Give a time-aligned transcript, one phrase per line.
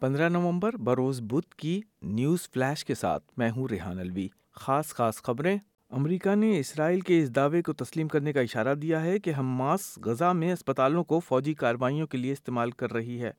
[0.00, 5.14] پندرہ نومبر بروز بدھ کی نیوز فلیش کے ساتھ میں ہوں ریحان الوی۔ خاص خاص
[5.16, 5.58] خبریں۔
[5.90, 9.98] امریکہ نے اسرائیل کے اس دعوے کو تسلیم کرنے کا اشارہ دیا ہے کہ حماس
[10.04, 13.30] غزہ میں اسپتالوں کو فوجی کارروائیوں کے لیے استعمال کر رہی ہے۔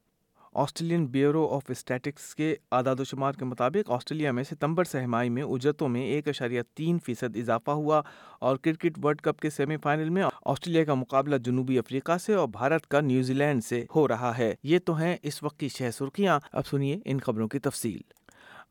[0.53, 5.43] آسٹریلین بیورو آف اسٹیٹکس کے اعداد و شمار کے مطابق آسٹریلیا میں ستمبر سہمائی میں
[5.43, 8.01] اجرتوں میں ایک اشاریہ تین فیصد اضافہ ہوا
[8.39, 12.47] اور کرکٹ ورلڈ کپ کے سیمی فائنل میں آسٹریلیا کا مقابلہ جنوبی افریقہ سے اور
[12.47, 15.91] بھارت کا نیوزی لینڈ سے ہو رہا ہے۔ یہ تو ہیں اس وقت کی شہ
[15.93, 18.18] سرخیاں۔ اب سنیے ان خبروں کی تفصیل۔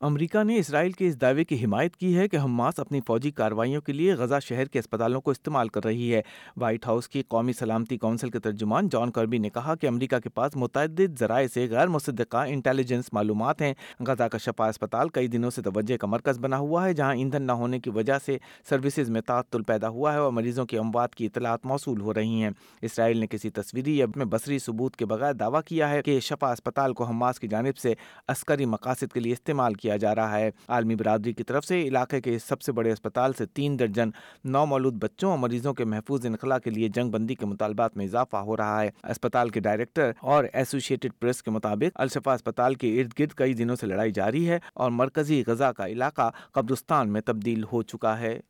[0.01, 3.81] امریکہ نے اسرائیل کے اس دعوے کی حمایت کی ہے کہ حماس اپنی فوجی کارروائیوں
[3.81, 6.23] کے لیے غزہ شہر کے اسپتالوں کو استعمال کر رہی ہے۔
[6.57, 10.29] وائٹ ہاؤس کی قومی سلامتی کونسل کے ترجمان جان کربی نے کہا کہ امریکہ کے
[10.29, 15.51] پاس متعدد ذرائع سے غیر مصدقہ انٹیلیجنس معلومات ہیں۔ غزہ کا شفا اسپتال کئی دنوں
[15.51, 18.39] سے توجہ کا مرکز بنا ہوا ہے، جہاں ایندھن نہ ہونے کی وجہ سے
[18.69, 22.43] سروسز میں تعطل پیدا ہوا ہے اور مریضوں کی اموات کی اطلاعات موصول ہو رہی
[22.43, 22.51] ہیں۔
[22.83, 26.95] اسرائیل نے کسی تصویری یا بصری ثبوت کے بغیر دعویٰ کیا ہے کہ شفا اسپتال
[26.95, 27.95] کو حماس کی جانب سے
[28.29, 32.21] عسکری مقاصد کے لیے استعمال کیا جا رہا ہے۔ عالمی برادری کی طرف سے علاقے
[32.21, 34.11] کے سب سے بڑے اسپتال سے تین درجن
[34.45, 38.05] نو مولود بچوں اور مریضوں کے محفوظ انخلا کے لیے جنگ بندی کے مطالبات میں
[38.05, 43.01] اضافہ ہو رہا ہے۔ اسپتال کے ڈائریکٹر اور ایسوسیٹڈ پریس کے مطابق الشفا اسپتال کے
[43.01, 47.21] ارد گرد کئی دنوں سے لڑائی جاری ہے اور مرکزی غزہ کا علاقہ قبرستان میں
[47.21, 48.41] تبدیل ہو چکا ہے۔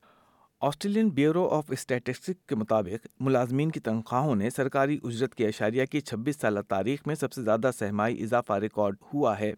[0.61, 6.01] آسٹریلین بیورو آف اسٹیٹسٹک کے مطابق ملازمین کی تنخواہوں نے سرکاری اجرت کے اشاریہ کی
[6.01, 9.53] چھبیس سالہ تاریخ میں سب سے زیادہ سہمائی اضافہ ریکارڈ ہوا ہے۔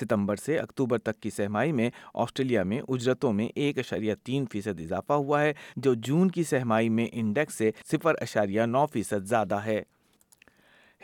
[0.00, 4.80] ستمبر سے اکتوبر تک کی سہمائی میں آسٹریلیا میں اجرتوں میں ایک اشاریہ تین فیصد
[4.80, 9.54] اضافہ ہوا ہے، جو جون کی سہمائی میں انڈیکس سے صفر اشاریہ نو فیصد زیادہ
[9.54, 9.82] ہے۔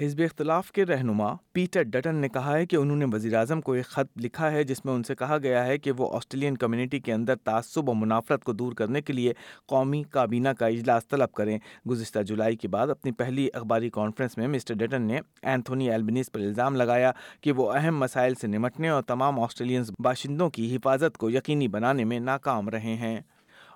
[0.02, 3.72] حزب اختلاف کے رہنما پیٹر ڈٹن نے کہا ہے کہ انہوں نے وزیر اعظم کو
[3.72, 7.00] ایک خط لکھا ہے جس میں ان سے کہا گیا ہے کہ وہ آسٹریلین کمیونٹی
[7.00, 9.32] کے اندر تعصب و منافرت کو دور کرنے کے لیے
[9.66, 14.48] قومی کابینہ کا اجلاس طلب کریں۔ گزشتہ جولائی کے بعد اپنی پہلی اخباری کانفرنس میں
[14.48, 19.02] مسٹر ڈٹن نے اینتھونی ایلبنیز پر الزام لگایا کہ وہ اہم مسائل سے نمٹنے اور
[19.02, 23.20] تمام آسٹریلین باشندوں کی حفاظت کو یقینی بنانے میں ناکام رہے ہیں۔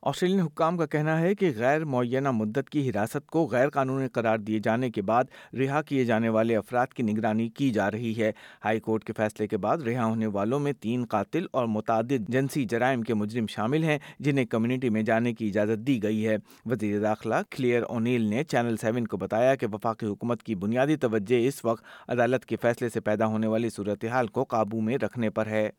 [0.05, 4.39] آسٹریلین حکام کا کہنا ہے کہ غیر معینہ مدت کی حراست کو غیر قانونی قرار
[4.39, 8.33] دیے جانے کے بعد رہا کیے جانے والے افراد کی نگرانی کی جا رہی ہے۔
[8.65, 12.65] ہائی کورٹ کے فیصلے کے بعد رہا ہونے والوں میں تین قاتل اور متعدد جنسی
[12.65, 16.37] جرائم کے مجرم شامل ہیں جنہیں کمیونٹی میں جانے کی اجازت دی گئی ہے۔
[16.67, 21.49] وزیر داخلہ کلیئر اونیل نے چینل سیون کو بتایا کہ وفاقی حکومت کی بنیادی توجہ
[21.49, 25.47] اس وقت عدالت کے فیصلے سے پیدا ہونے والی صورتحال کو قابو میں رکھنے پر
[25.47, 25.71] ہے۔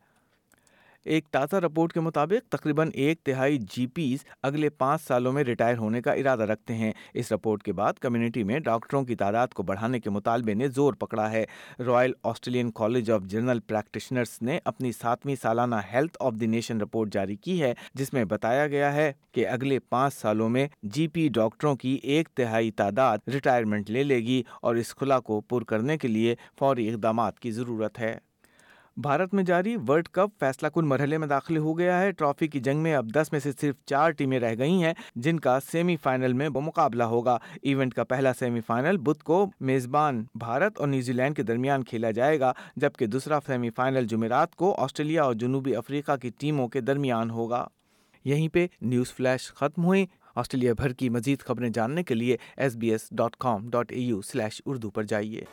[1.06, 5.78] ایک تازہ رپورٹ کے مطابق، تقریباً ایک تہائی جی پیز اگلے پانچ سالوں میں ریٹائر
[5.78, 9.64] ہونے کا ارادہ رکھتے ہیں۔ اس رپورٹ کے بعد کمیونٹی میں ڈاکٹروں کی تعداد کو
[9.64, 11.46] بڑھانے کے مطالبے نے زور پکڑا ہے۔
[11.80, 17.14] Royal Australian college of general practitioners نے اپنی ساتویں سالانہ health of the nation report
[17.14, 21.28] جاری کی ہے، جس میں بتایا گیا ہے کہ اگلے پانچ سالوں میں جی پی
[21.28, 25.98] ڈاکٹروں کی ایک تہائی تعداد ریٹائرمنٹ لے لے گی اور اس خلا کو پر کرنے
[25.98, 28.18] کے لیے فوری اقدامات کی ضرورت ہے۔
[28.98, 32.60] بھارت میں جاری ورلڈ کپ فیصلہ کن مرحلے میں داخل ہو گیا ہے۔ ٹرافی کی
[32.60, 35.96] جنگ میں اب دس میں سے صرف چار ٹیمیں رہ گئی ہیں جن کا سیمی
[35.96, 41.14] فائنل میں مقابلہ ہوگا۔ ایونٹ کا پہلا سیمی فائنل بدھ کو میزبان بھارت اور نیوزی
[41.14, 45.76] لینڈ کے درمیان کھیلا جائے گا، جبکہ دوسرا سیمی فائنل جمعرات کو آسٹریلیا اور جنوبی
[45.76, 47.68] افریقہ کی ٹیموں کے درمیان ہوگا۔
[48.26, 50.06] یہیں پہ نیوز فلیش ختم ہوئی
[50.36, 54.00] آسٹریلیا بھر کی مزید خبریں جاننے کے لیے S B S dot com dot A
[54.00, 55.44] U slash Urdu پر جائیے۔